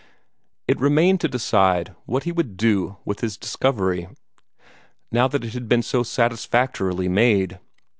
It 0.67 0.79
remained 0.79 1.21
to 1.21 1.27
decide 1.27 1.93
what 2.07 2.23
he 2.23 2.31
would 2.31 2.57
do 2.57 2.97
with 3.05 3.19
his 3.19 3.37
discovery, 3.37 4.07
now 5.11 5.27
that 5.27 5.43
it 5.45 5.53
had 5.53 5.69
been 5.69 5.83
so 5.83 6.01
satisfactorily 6.01 7.07
made. 7.07 7.59